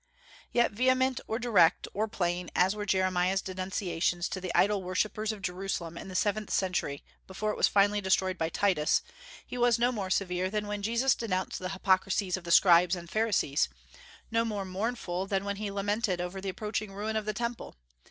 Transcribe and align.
Yet 0.51 0.71
vehement, 0.71 1.21
or 1.27 1.37
direct, 1.37 1.87
or 1.93 2.07
plain 2.07 2.49
as 2.55 2.75
were 2.75 2.87
Jeremiah's 2.87 3.39
denunciations 3.39 4.27
to 4.29 4.41
the 4.41 4.51
idol 4.55 4.81
worshippers 4.81 5.31
of 5.31 5.43
Jerusalem 5.43 5.95
in 5.95 6.07
the 6.07 6.15
seventh 6.15 6.49
century 6.49 7.03
before 7.27 7.51
it 7.51 7.55
was 7.55 7.67
finally 7.67 8.01
destroyed 8.01 8.35
by 8.35 8.49
Titus, 8.49 9.03
he 9.45 9.59
was 9.59 9.77
no 9.77 9.91
more 9.91 10.09
severe 10.09 10.49
than 10.49 10.65
when 10.65 10.81
Jesus 10.81 11.13
denounced 11.13 11.59
the 11.59 11.69
hypocrisy 11.69 12.29
of 12.35 12.45
the 12.45 12.49
Scribes 12.51 12.95
and 12.95 13.11
Pharisees, 13.11 13.69
no 14.31 14.43
more 14.43 14.65
mournful 14.65 15.27
than 15.27 15.45
when 15.45 15.57
he 15.57 15.69
lamented 15.69 16.19
over 16.19 16.41
the 16.41 16.49
approaching 16.49 16.91
ruin 16.93 17.15
of 17.15 17.25
the 17.25 17.31
Temple. 17.33 17.75